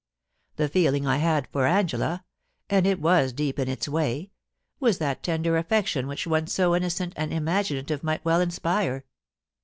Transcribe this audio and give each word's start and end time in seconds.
The 0.55 0.67
feeling 0.67 1.05
I 1.05 1.17
had 1.17 1.47
for 1.51 1.67
Angela— 1.67 2.25
and 2.71 2.87
it 2.87 2.99
was 2.99 3.31
deep 3.31 3.59
in 3.59 3.67
its 3.67 3.87
way— 3.87 4.31
was 4.79 4.97
that 4.97 5.21
tender 5.21 5.57
affection 5.57 6.07
which 6.07 6.25
one 6.25 6.47
so 6.47 6.75
innocent 6.75 7.13
and 7.15 7.31
imaginative 7.31 8.03
might 8.03 8.25
well 8.25 8.41
inspire. 8.41 9.05